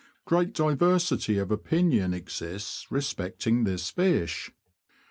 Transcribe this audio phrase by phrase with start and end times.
[0.25, 4.49] Great diversity of opinion exists respecting this fish.